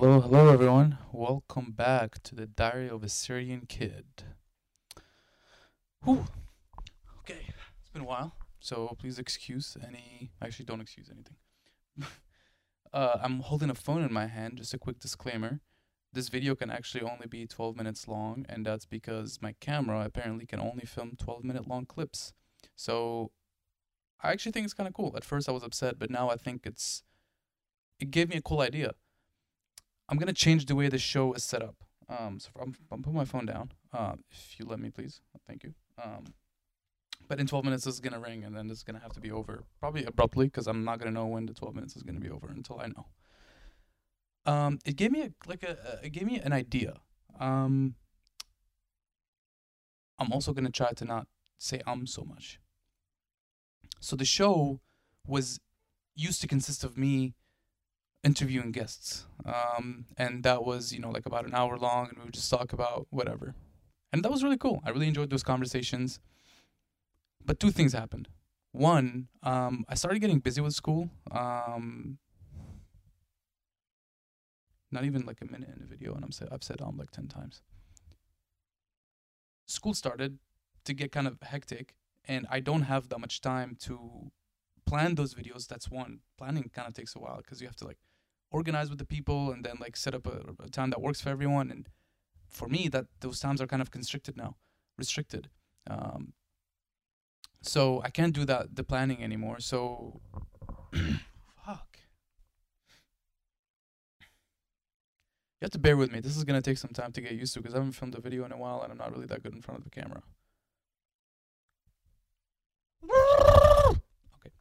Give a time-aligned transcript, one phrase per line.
[0.00, 0.96] Hello, hello, everyone.
[1.10, 4.04] Welcome back to the Diary of a Syrian Kid.
[6.04, 6.24] Whew.
[7.18, 7.48] Okay,
[7.80, 10.30] it's been a while, so please excuse any.
[10.40, 11.34] Actually, don't excuse anything.
[12.92, 14.58] uh, I'm holding a phone in my hand.
[14.58, 15.58] Just a quick disclaimer:
[16.12, 20.46] this video can actually only be 12 minutes long, and that's because my camera apparently
[20.46, 22.32] can only film 12 minute long clips.
[22.76, 23.32] So,
[24.22, 25.14] I actually think it's kind of cool.
[25.16, 27.02] At first, I was upset, but now I think it's.
[27.98, 28.92] It gave me a cool idea
[30.08, 31.76] I'm gonna change the way the show is set up.
[32.08, 33.72] Um, so I'm, I'm putting my phone down.
[33.92, 35.20] Uh, if you let me, please.
[35.46, 35.74] Thank you.
[36.02, 36.24] Um,
[37.28, 39.30] but in 12 minutes, this is gonna ring, and then it's gonna have to be
[39.30, 42.30] over probably abruptly because I'm not gonna know when the 12 minutes is gonna be
[42.30, 43.06] over until I know.
[44.46, 47.00] Um, it gave me a, like a, a it gave me an idea.
[47.38, 47.96] Um,
[50.18, 51.26] I'm also gonna try to not
[51.58, 52.58] say um so much.
[54.00, 54.80] So the show
[55.26, 55.60] was
[56.14, 57.34] used to consist of me
[58.24, 59.26] interviewing guests.
[59.44, 62.50] Um, and that was, you know, like about an hour long, and we would just
[62.50, 63.54] talk about whatever.
[64.12, 64.80] And that was really cool.
[64.84, 66.20] I really enjoyed those conversations.
[67.44, 68.28] But two things happened.
[68.72, 71.10] One, um, I started getting busy with school.
[71.30, 72.18] Um,
[74.90, 77.10] not even like a minute in a video, and I'm sa- I've said um like
[77.10, 77.62] ten times.
[79.66, 80.38] School started
[80.84, 81.94] to get kind of hectic,
[82.26, 84.30] and I don't have that much time to
[84.86, 85.66] plan those videos.
[85.66, 86.20] That's one.
[86.38, 87.98] Planning kind of takes a while because you have to like
[88.50, 91.30] organize with the people and then like set up a, a time that works for
[91.30, 91.70] everyone.
[91.70, 91.88] And
[92.48, 94.56] for me, that those times are kind of constricted now,
[94.96, 95.48] restricted.
[95.88, 96.32] Um,
[97.62, 99.60] so I can't do that the planning anymore.
[99.60, 100.20] So
[101.64, 101.98] fuck.
[105.60, 106.20] You have to bear with me.
[106.20, 108.20] This is gonna take some time to get used to because I haven't filmed a
[108.20, 110.22] video in a while and I'm not really that good in front of the camera.
[114.40, 114.52] Okay.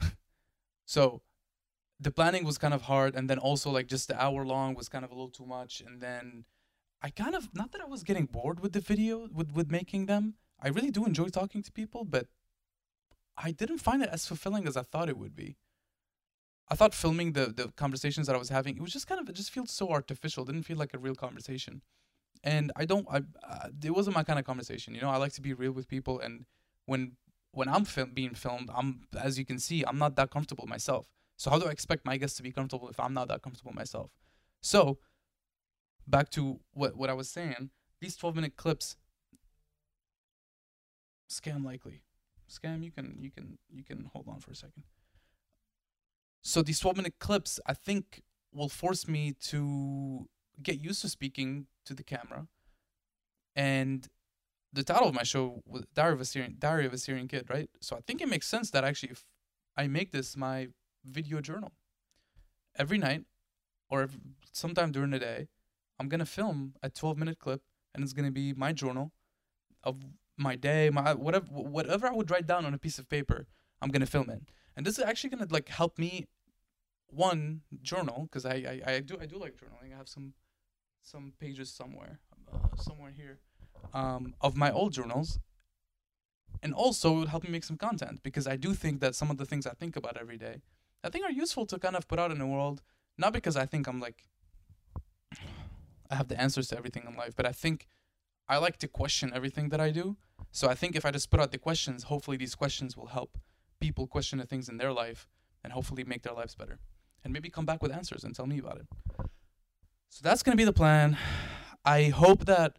[0.86, 1.20] so
[1.98, 4.88] the planning was kind of hard and then also like just the hour long was
[4.88, 6.44] kind of a little too much and then
[7.02, 10.06] i kind of not that i was getting bored with the video with with making
[10.06, 12.26] them i really do enjoy talking to people but
[13.36, 15.56] i didn't find it as fulfilling as i thought it would be.
[16.68, 19.28] I thought filming the the conversations that i was having it was just kind of
[19.28, 21.82] it just feels so artificial it didn't feel like a real conversation.
[22.42, 23.18] And i don't i
[23.50, 25.86] uh, it wasn't my kind of conversation you know i like to be real with
[25.88, 26.44] people and
[26.84, 27.12] when
[27.52, 31.06] when i'm being filmed i'm as you can see i'm not that comfortable myself
[31.36, 33.72] so how do I expect my guests to be comfortable if I'm not that comfortable
[33.72, 34.10] myself?
[34.62, 34.98] So
[36.06, 37.70] back to what what I was saying,
[38.00, 38.96] these 12 minute clips
[41.30, 42.02] scam likely.
[42.50, 44.84] Scam you can you can you can hold on for a second.
[46.42, 48.22] So these 12 minute clips I think
[48.52, 50.28] will force me to
[50.62, 52.46] get used to speaking to the camera.
[53.54, 54.08] And
[54.72, 57.46] the title of my show was Diary of a Syrian Diary of a Syrian Kid,
[57.50, 57.68] right?
[57.80, 59.24] So I think it makes sense that actually if
[59.76, 60.68] I make this my
[61.06, 61.72] video journal.
[62.78, 63.24] Every night
[63.88, 64.08] or
[64.52, 65.48] sometime during the day,
[65.98, 67.62] I'm to film a 12 minute clip
[67.94, 69.12] and it's to be my journal
[69.82, 69.96] of
[70.36, 73.46] my day, my whatever whatever I would write down on a piece of paper,
[73.80, 74.42] I'm to film it.
[74.76, 76.26] And this is actually to like help me
[77.08, 79.94] one journal because I, I I do I do like journaling.
[79.94, 80.34] I have some
[81.02, 82.20] some pages somewhere
[82.52, 83.38] uh, somewhere here
[83.94, 85.38] um, of my old journals
[86.62, 89.30] and also it would help me make some content because I do think that some
[89.30, 90.62] of the things I think about every day
[91.04, 92.82] I think are useful to kind of put out in the world.
[93.18, 94.24] Not because I think I'm like
[96.10, 97.86] I have the answers to everything in life, but I think
[98.48, 100.16] I like to question everything that I do.
[100.52, 103.38] So I think if I just put out the questions, hopefully these questions will help
[103.80, 105.28] people question the things in their life
[105.64, 106.78] and hopefully make their lives better.
[107.24, 108.86] And maybe come back with answers and tell me about it.
[110.10, 111.18] So that's to be the plan.
[111.84, 112.78] I hope that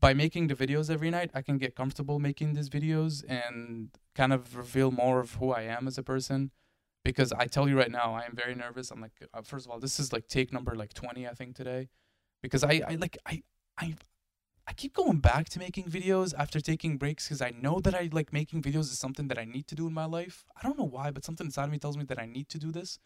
[0.00, 4.32] by making the videos every night, I can get comfortable making these videos and kind
[4.32, 6.50] of reveal more of who I am as a person
[7.08, 8.90] because I tell you right now, I am very nervous.
[8.90, 11.56] I'm like, uh, first of all, this is like take number like 20, I think
[11.56, 11.88] today,
[12.42, 13.42] because I, I like, I,
[13.78, 13.94] I,
[14.66, 18.10] I keep going back to making videos after taking breaks because I know that I
[18.12, 20.44] like making videos is something that I need to do in my life.
[20.54, 22.58] I don't know why, but something inside of me tells me that I need to
[22.58, 22.98] do this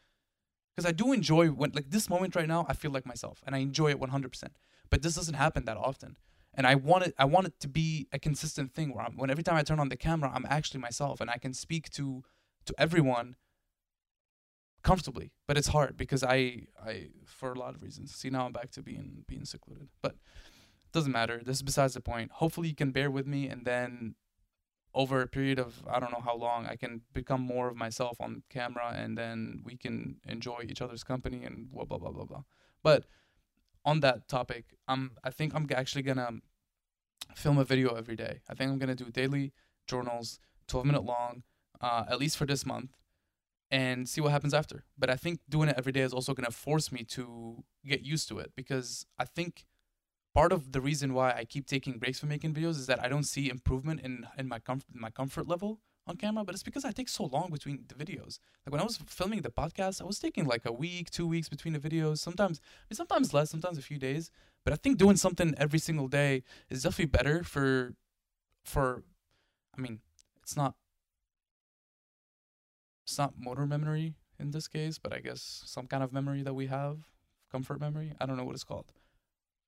[0.75, 2.67] because I do enjoy when like this moment right now.
[2.69, 4.45] I feel like myself and I enjoy it 100%.
[4.91, 6.17] But this doesn't happen that often,
[6.53, 7.15] and I want it.
[7.17, 9.79] I want it to be a consistent thing where I'm, when every time I turn
[9.79, 12.25] on the camera, I'm actually myself and I can speak to
[12.67, 13.37] to everyone
[14.83, 17.09] comfortably but it's hard because i i
[17.43, 18.15] for a lot of reasons.
[18.15, 21.41] See now i'm back to being being secluded but it doesn't matter.
[21.45, 22.31] This is besides the point.
[22.33, 24.15] Hopefully you can bear with me and then
[24.95, 28.21] over a period of i don't know how long i can become more of myself
[28.21, 32.25] on camera and then we can enjoy each other's company and blah blah blah blah
[32.25, 32.43] blah.
[32.83, 33.07] But
[33.85, 36.31] on that topic I'm i think i'm actually gonna
[37.35, 38.43] film a video every day.
[38.49, 39.53] I think i'm gonna do daily
[39.87, 40.39] journals
[40.69, 41.43] 12 minute long
[41.81, 42.91] uh, at least for this month
[43.73, 44.85] and see what happens after.
[44.99, 48.03] But I think doing it every day is also going to force me to get
[48.03, 49.65] used to it because I think
[50.35, 53.09] part of the reason why I keep taking breaks from making videos is that I
[53.09, 56.85] don't see improvement in in my comfort my comfort level on camera, but it's because
[56.85, 58.39] I take so long between the videos.
[58.67, 61.49] Like when I was filming the podcast, I was taking like a week, two weeks
[61.49, 62.19] between the videos.
[62.19, 64.31] Sometimes, I mean, sometimes less, sometimes a few days.
[64.65, 67.95] But I think doing something every single day is definitely better for,
[68.65, 69.05] for,
[69.77, 70.01] I mean,
[70.43, 70.75] it's not,
[73.05, 76.55] it's not motor memory in this case, but I guess some kind of memory that
[76.55, 76.99] we have,
[77.51, 78.13] comfort memory.
[78.21, 78.93] I don't know what it's called.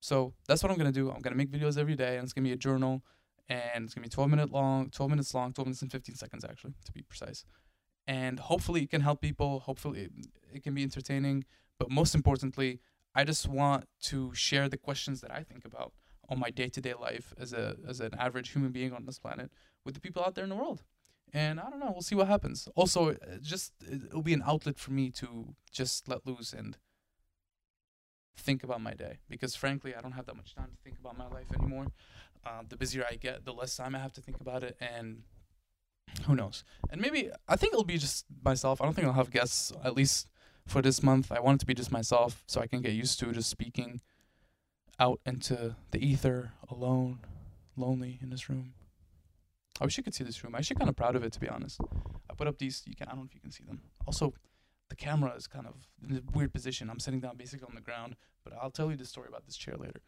[0.01, 1.11] So that's what I'm gonna do.
[1.11, 3.03] I'm gonna make videos every day, and it's gonna be a journal
[3.49, 6.45] and it's gonna be 12 minute long 12 minutes long 12 minutes and 15 seconds
[6.45, 7.45] actually to be precise
[8.07, 10.13] and hopefully it can help people hopefully it,
[10.53, 11.45] it can be entertaining
[11.79, 12.81] but most importantly
[13.15, 15.93] i just want to share the questions that i think about
[16.31, 19.51] on my day-to-day life as a as an average human being on this planet
[19.85, 20.83] with the people out there in the world
[21.35, 24.79] and i don't know we'll see what happens also uh, just it'll be an outlet
[24.79, 26.79] for me to just let loose and
[28.37, 31.19] think about my day because frankly i don't have that much time to think about
[31.19, 31.87] my life anymore
[32.47, 35.23] um, the busier I get, the less time I have to think about it, and
[36.27, 36.65] who knows?
[36.91, 38.81] And maybe I think it'll be just myself.
[38.81, 40.29] I don't think I'll have guests at least
[40.67, 41.33] for this month.
[41.33, 44.01] I want it to be just myself, so I can get used to just speaking
[45.01, 47.21] out into the ether alone,
[47.77, 48.75] lonely in this room.
[49.81, 50.55] I wish you could see this room.
[50.55, 51.81] I'm actually kind of proud of it, to be honest.
[52.31, 52.83] I put up these.
[52.87, 53.09] You can.
[53.09, 53.81] I don't know if you can see them.
[54.07, 54.33] Also,
[54.89, 55.75] the camera is kind of
[56.09, 56.91] in a weird position.
[56.91, 59.57] I'm sitting down basically on the ground, but I'll tell you the story about this
[59.57, 60.01] chair later.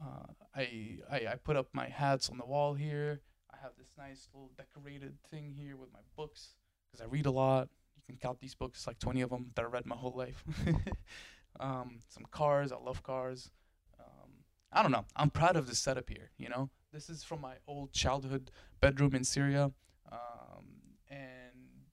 [0.00, 3.20] Uh, I, I I put up my hats on the wall here.
[3.52, 6.54] I have this nice little decorated thing here with my books
[6.90, 7.68] because I read a lot.
[7.96, 10.44] You can count these books, like 20 of them that I read my whole life.
[11.60, 12.72] um, some cars.
[12.72, 13.50] I love cars.
[13.98, 14.30] Um,
[14.72, 15.04] I don't know.
[15.16, 16.30] I'm proud of this setup here.
[16.38, 18.50] You know, this is from my old childhood
[18.80, 19.70] bedroom in Syria.
[20.10, 20.64] Um,
[21.08, 21.88] and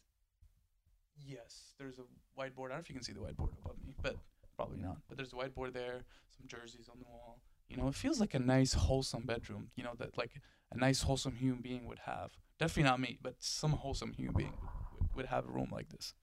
[1.25, 2.03] yes, there's a
[2.39, 2.65] whiteboard.
[2.65, 4.17] I don't know if you can see the whiteboard above me, but
[4.55, 4.97] probably not.
[5.07, 6.03] But there's a whiteboard there.
[6.35, 7.41] Some jerseys on the wall.
[7.69, 9.69] You know, it feels like a nice, wholesome bedroom.
[9.75, 10.31] You know that like
[10.71, 12.31] a nice, wholesome human being would have.
[12.59, 16.13] Definitely not me, but some wholesome human being would, would have a room like this.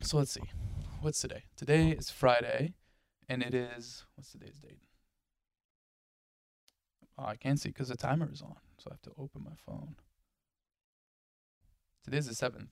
[0.00, 0.42] So let's see.
[1.00, 1.44] What's today?
[1.56, 2.74] Today is Friday,
[3.28, 4.78] and it is what's today's date?
[7.16, 9.54] Oh, I can't see because the timer is on, so I have to open my
[9.64, 9.94] phone.
[12.02, 12.70] Today's the seventh,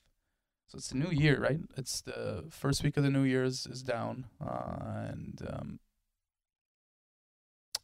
[0.66, 1.60] so it's the new year, right?
[1.76, 5.80] It's the first week of the new year is, down, uh, and um,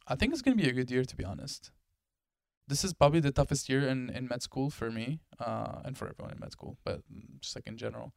[0.05, 1.71] I think it's gonna be a good year to be honest.
[2.67, 6.09] This is probably the toughest year in, in med school for me, uh, and for
[6.09, 7.01] everyone in med school, but
[7.39, 8.13] just like in general.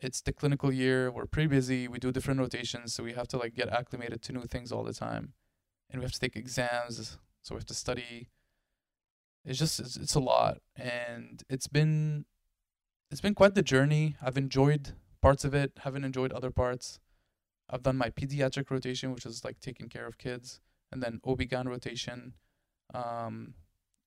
[0.00, 1.10] It's the clinical year.
[1.10, 1.88] We're pretty busy.
[1.88, 4.84] We do different rotations, so we have to like get acclimated to new things all
[4.84, 5.32] the time,
[5.94, 7.16] and we have to take exams.
[7.42, 8.28] So we have to study.
[9.44, 12.24] It's just it's, it's a lot, and it's been
[13.10, 14.16] it's been quite the journey.
[14.20, 15.72] I've enjoyed parts of it.
[15.84, 16.98] Haven't enjoyed other parts.
[17.70, 20.60] I've done my pediatric rotation, which is like taking care of kids
[20.90, 22.34] and then OB-GYN rotation.
[22.92, 23.54] Um,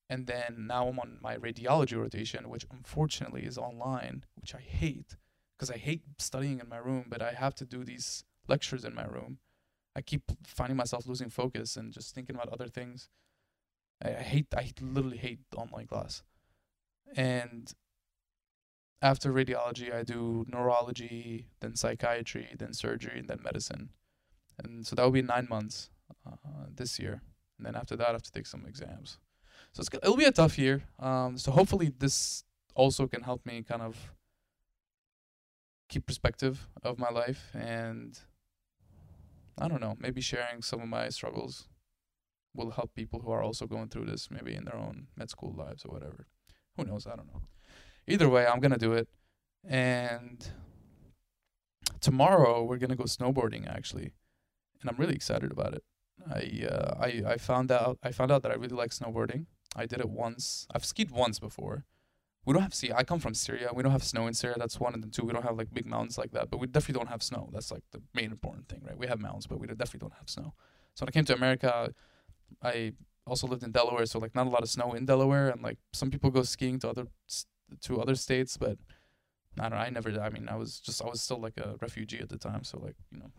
[0.09, 5.15] and then now I'm on my radiology rotation, which unfortunately is online, which I hate
[5.57, 8.93] because I hate studying in my room, but I have to do these lectures in
[8.93, 9.39] my room.
[9.97, 13.09] I keep finding myself losing focus and just thinking about other things.
[14.03, 16.21] I, I hate, I literally hate online class.
[17.15, 17.73] And
[19.01, 23.89] after radiology, I do neurology, then psychiatry, then surgery, and then medicine.
[24.59, 25.89] And so that will be nine months
[26.25, 27.21] uh, this year,
[27.57, 29.17] and then after that, I have to take some exams.
[29.73, 30.83] So it's it'll be a tough year.
[30.99, 32.43] Um, so hopefully this
[32.75, 34.13] also can help me kind of
[35.89, 38.19] keep perspective of my life and
[39.57, 41.67] I don't know, maybe sharing some of my struggles
[42.55, 45.53] will help people who are also going through this, maybe in their own med school
[45.55, 46.27] lives or whatever.
[46.75, 47.07] Who knows?
[47.07, 47.41] I don't know.
[48.07, 49.07] Either way, I'm gonna do it.
[49.63, 50.47] And
[51.99, 54.11] tomorrow we're gonna go snowboarding actually,
[54.81, 55.83] and I'm really excited about it.
[56.29, 59.45] I uh, I I found out I found out that I really like snowboarding.
[59.75, 60.67] I did it once.
[60.73, 61.85] I've skied once before.
[62.47, 62.93] We don't have see.
[62.93, 63.71] I come from Syria.
[63.73, 64.55] We don't have snow in Syria.
[64.57, 65.25] That's one and then two.
[65.25, 66.49] We don't have like big mountains like that.
[66.49, 67.49] But we definitely don't have snow.
[67.51, 68.97] That's like the main important thing, right?
[68.97, 70.53] We have mountains, but we definitely don't have snow.
[70.93, 71.93] So when I came to America,
[72.63, 72.93] I
[73.27, 75.77] also lived in Delaware, so like not a lot of snow in Delaware, and like
[75.91, 77.07] some people go skiing to other
[77.81, 78.77] to other states, but
[79.59, 79.71] I don't.
[79.71, 80.09] Know, I never.
[80.21, 82.79] I mean, I was just I was still like a refugee at the time, so
[82.79, 83.31] like you know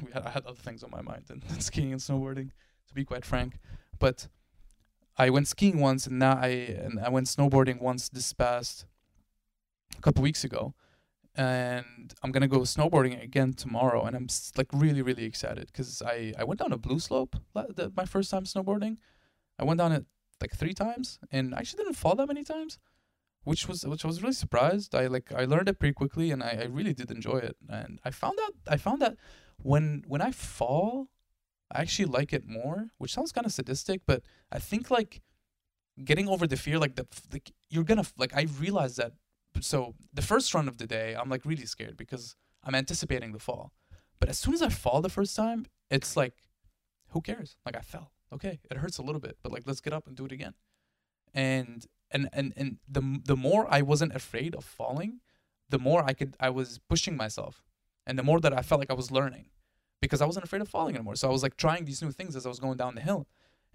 [0.04, 2.50] we had I had other things on my mind than, than skiing and snowboarding,
[2.88, 3.60] to be quite frank.
[3.98, 4.28] But
[5.18, 8.86] I went skiing once, and now I and I went snowboarding once this past
[9.96, 10.74] a couple weeks ago,
[11.34, 16.34] and I'm gonna go snowboarding again tomorrow, and I'm like really really excited because I
[16.38, 18.98] I went down a blue slope the, my first time snowboarding.
[19.58, 20.04] I went down it
[20.40, 22.78] like three times, and I actually didn't fall that many times,
[23.44, 24.94] which was which I was really surprised.
[24.94, 27.56] I like I learned it pretty quickly, and I, I really did enjoy it.
[27.68, 29.16] And I found out I found that
[29.62, 31.08] when when I fall,
[31.70, 35.20] I actually like it more, which sounds kind of sadistic, but I think like
[36.04, 39.12] getting over the fear, like the like you're gonna like I realized that.
[39.60, 43.38] So the first run of the day, I'm like really scared because I'm anticipating the
[43.38, 43.72] fall.
[44.20, 46.34] But as soon as I fall the first time, it's like,
[47.10, 47.56] who cares?
[47.64, 48.12] Like I fell.
[48.32, 50.54] Okay, it hurts a little bit, but like let's get up and do it again.
[51.34, 55.20] And and and and the the more I wasn't afraid of falling,
[55.68, 57.64] the more I could I was pushing myself,
[58.06, 59.46] and the more that I felt like I was learning,
[60.00, 61.16] because I wasn't afraid of falling anymore.
[61.16, 63.26] So I was like trying these new things as I was going down the hill,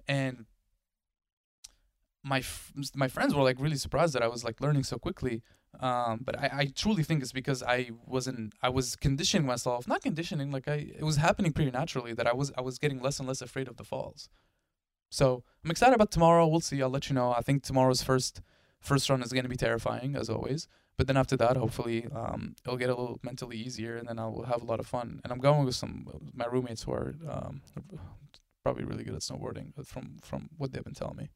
[0.08, 0.46] and
[2.24, 5.42] my f- my friends were like really surprised that I was like learning so quickly.
[5.80, 10.02] Um, but I, I truly think it's because I wasn't I was conditioning myself, not
[10.02, 13.20] conditioning, like I it was happening pretty naturally that I was I was getting less
[13.20, 14.30] and less afraid of the falls.
[15.10, 16.48] So I'm excited about tomorrow.
[16.48, 16.82] We'll see.
[16.82, 17.34] I'll let you know.
[17.34, 18.42] I think tomorrow's first
[18.82, 20.68] first run is going to be terrifying as always.
[20.98, 24.44] But then after that, hopefully, um, it'll get a little mentally easier, and then I'll
[24.44, 25.22] have a lot of fun.
[25.24, 27.62] And I'm going with some my roommates who are um,
[28.64, 31.30] probably really good at snowboarding from from what they've been telling me.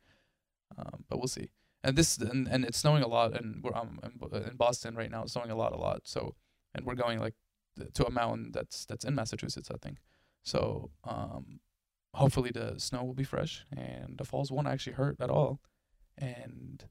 [0.78, 1.50] Um, but we'll see.
[1.84, 5.24] And this and, and it's snowing a lot, and we're um, in Boston right now.
[5.24, 6.02] It's snowing a lot, a lot.
[6.04, 6.36] So
[6.74, 7.36] and we're going like
[7.94, 9.98] to a mountain that's that's in Massachusetts, I think.
[10.44, 11.60] So um,
[12.14, 15.60] hopefully the snow will be fresh and the falls won't actually hurt at all,
[16.18, 16.86] and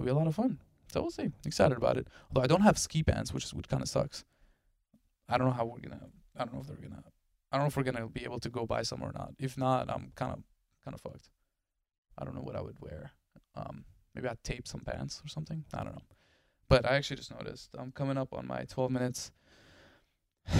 [0.00, 0.58] it'll be a lot of fun.
[0.92, 1.30] So we'll see.
[1.44, 2.08] Excited about it.
[2.30, 4.24] Although I don't have ski pants, which is which kind of sucks.
[5.28, 6.00] I don't know how we're gonna.
[6.36, 7.04] I don't know if they're gonna.
[7.52, 9.34] I don't know if we're gonna be able to go buy some or not.
[9.38, 10.42] If not, I'm kind of
[10.84, 11.30] kind of fucked.
[12.18, 13.12] I don't know what I would wear.
[13.54, 15.64] Um, maybe I'd tape some pants or something.
[15.74, 16.02] I don't know.
[16.68, 19.30] But I actually just noticed I'm coming up on my 12 minutes.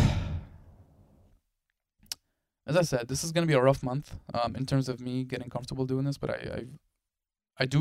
[2.66, 5.24] As I said, this is gonna be a rough month um, in terms of me
[5.24, 6.66] getting comfortable doing this, but I I,
[7.58, 7.78] I do